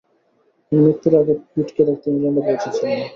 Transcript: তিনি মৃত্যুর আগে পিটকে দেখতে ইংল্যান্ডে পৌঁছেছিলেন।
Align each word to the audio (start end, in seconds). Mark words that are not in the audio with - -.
তিনি 0.63 0.79
মৃত্যুর 0.85 1.13
আগে 1.21 1.33
পিটকে 1.51 1.81
দেখতে 1.87 2.07
ইংল্যান্ডে 2.09 2.41
পৌঁছেছিলেন। 2.47 2.99